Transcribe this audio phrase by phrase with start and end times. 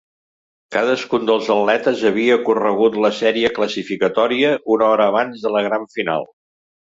[0.75, 6.27] Cadascun dels atletes havia corregut la sèrie classificatòria una hora abans de la gran final.